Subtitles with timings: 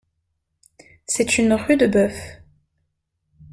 [1.05, 2.41] C’est une Rudebeuf.